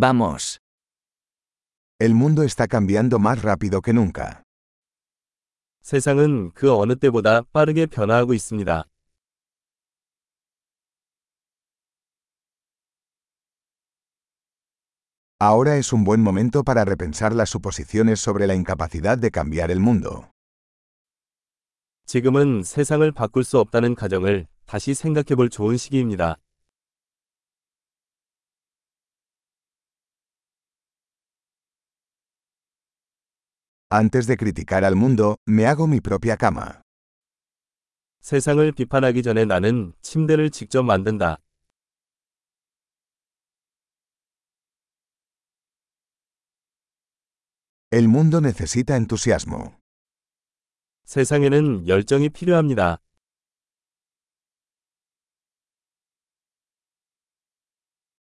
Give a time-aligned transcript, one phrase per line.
[0.00, 0.61] Vamos.
[1.99, 4.41] El mundo está cambiando más rápido que nunca.
[5.81, 8.85] 세상은 그 어느 때보다 빠르게 변화하고 있습니다.
[15.39, 19.81] Ahora es un buen momento para repensar las suposiciones sobre la incapacidad de cambiar el
[19.81, 20.29] mundo.
[22.05, 26.37] 지금은 세상을 바꿀 수 없다는 가정을 다시 생각해 볼 좋은 시기입니다.
[33.90, 36.82] Antes de criticar al mundo, me hago mi propia cama.
[38.20, 41.38] 세상을 비판하기 전에 나는 침대를 직접 만든다.
[47.92, 49.78] El mundo necesita entusiasmo.
[51.04, 52.98] 세상에는 열정이 필요합니다.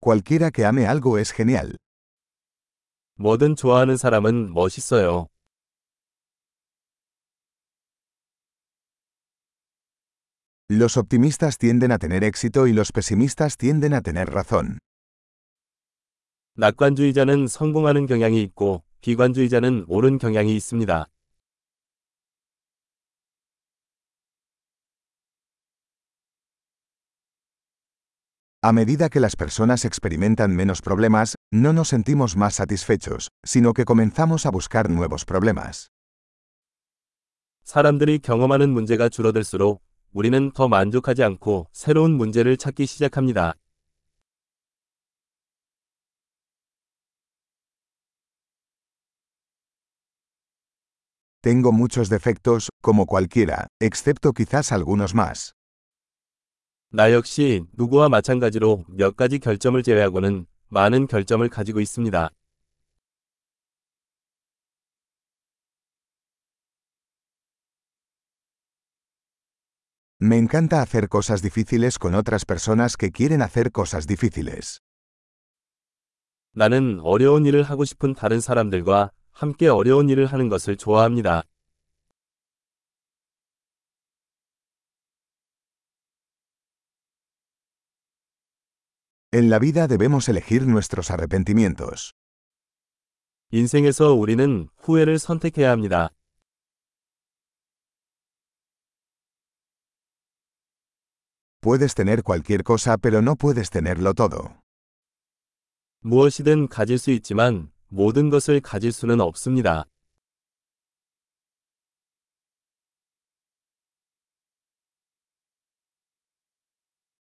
[0.00, 1.76] Cualquiera que ame algo es genial.
[3.16, 5.26] 뭐든 좋아하는 사람은 멋있어요.
[10.68, 14.78] Los optimistas tienden a tener éxito y los pesimistas tienden a tener razón.
[16.54, 21.06] 낙관주의자는 성공하는 경향이 있고 비관주의자는 옳은 경향이 있습니다.
[28.62, 33.86] A medida que las personas experimentan menos problemas, no nos sentimos más satisfechos, sino que
[33.86, 35.88] comenzamos a buscar nuevos problemas.
[37.64, 39.80] 사람들이 경험하는 문제가 줄어들수록
[40.15, 43.53] 우리는 더 만족하지 않고 새로운 문제를 찾기 시작합니다.
[51.41, 55.51] Tengo muchos defectos, como cualquiera, excepto quizás algunos más.
[56.93, 62.29] 나 역시 누구와 마찬가지로 몇 가지 결점을 제외하고는 많은 결점을 가지고 있습니다.
[70.20, 74.80] Me encanta hacer cosas difíciles con otras personas que quieren hacer cosas difíciles.
[76.52, 81.44] 나는 어려운 일을 하고 싶은 다른 사람들과 함께 어려운 일을 하는 것을 좋아합니다.
[89.32, 92.12] En la vida debemos elegir nuestros arrepentimientos.
[93.52, 96.10] 인생에서 우리는 후회를 선택해야 합니다.
[101.64, 104.60] Puedes tener cualquier cosa pero no puedes tenerlo todo.
[106.02, 109.84] 무엇이든 가질 수 있지만 모든 것을 가질 수는 없습니다.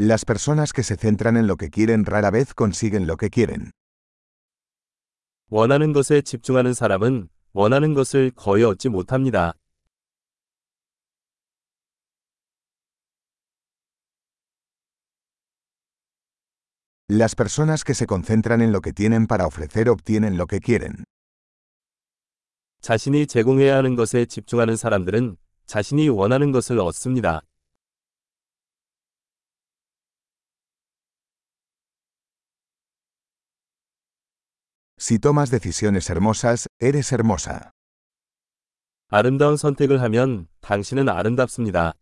[0.00, 3.70] Las personas que se centran en lo que quieren rara vez consiguen lo que quieren.
[5.50, 9.54] 원하는 것에 집중하는 사람은 원하는 것을 거의 얻지 못합니다.
[17.12, 21.04] Las personas que se concentran en lo que tienen para ofrecer obtienen lo que quieren.
[22.80, 27.42] 자신이 제공해야 하는 것에 집중하는 사람들은 자신이 원하는 것을 얻습니다.
[35.00, 37.70] Si tomas decisiones hermosas, eres hermosa.
[39.08, 41.94] 아름다운 선택을 하면 당신은 아름답습니다.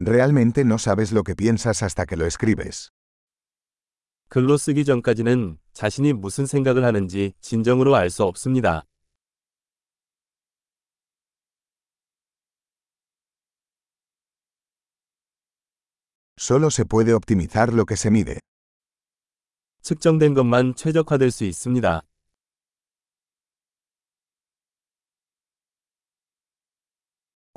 [0.00, 2.90] Realmente no sabes lo que piensas hasta que lo escribes.
[4.28, 8.84] 글로 쓰기 전까지는 자신이 무슨 생각을 하는지 진정으로 알 수 없습니다.
[16.38, 18.38] Solo se puede optimizar lo que se mide.
[19.82, 22.02] 측정된 것만 최적화될 수 있습니다.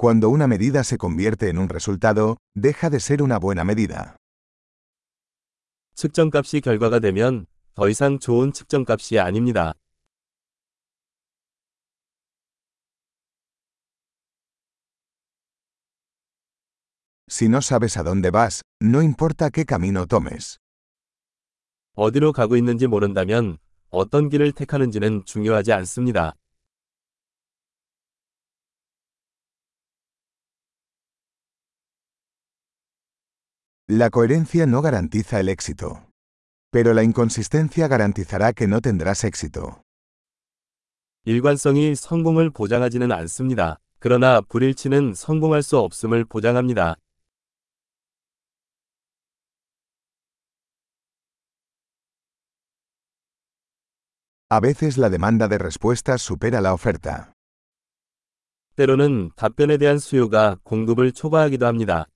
[0.01, 4.17] Cuando una medida se convierte en un resultado, deja de ser una buena medida.
[5.95, 9.73] 측정값이 결과가 되면 더 이상 좋은 측정값이 아닙니다.
[17.29, 20.59] Si no sabes a dónde vas, no importa qué camino tomes.
[21.95, 23.57] 어디로 가고 있는지 모른다면
[23.89, 26.35] 어떤 길을 택하는지는 중요하지 않습니다.
[33.94, 36.08] La coherencia no garantiza el éxito.
[36.72, 39.82] Pero la inconsistencia garantizará que no tendrás éxito.
[41.26, 43.80] 일관성이 성공을 보장하지는 않습니다.
[44.00, 46.96] 그러나 불일치는 성공할 수 없음을 보장합니다.
[54.54, 57.34] A veces la demanda de respuestas supera la oferta.
[58.78, 62.08] 때로는 답변에 대한 수요가 공급을 초과하기도 합니다.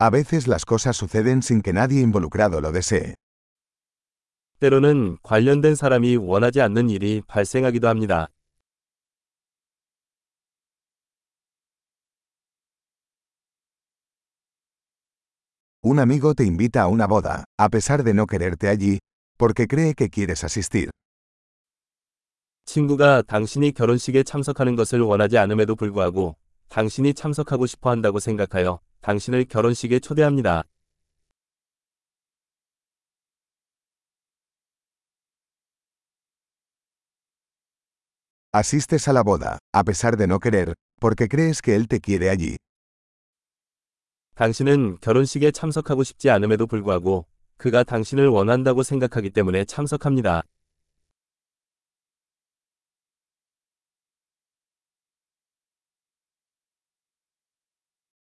[0.00, 3.14] A veces las cosas suceden sin que nadie involucrado lo desee.
[4.60, 8.28] 때로는 관련된 사람이 원하지 않는 일이 발생하기도 합니다.
[15.82, 19.00] Un amigo te invita a una boda, a pesar de no quererte allí,
[19.36, 20.90] porque cree que quieres asistir.
[22.64, 26.36] 친구가 당신이 결혼식에 참석하는 것을 원하지 않음에도 불구하고
[26.70, 30.63] 당신이 참석하고 싶어 한다고 생각하여 당신을 결혼식에 초대합니다.
[38.51, 42.29] Asistes a la boda, a pesar de no querer, porque crees que él te quiere
[42.29, 42.57] allí.
[44.35, 50.43] 당신은 결혼식에 참석하고 싶지 않음에도 불구하고 그가 당신을 원한다고 생각하기 때문에 참석합니다.